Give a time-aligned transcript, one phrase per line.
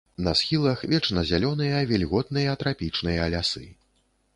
[0.27, 3.67] На схілах вечназялёныя вільготныя трапічныя лясы.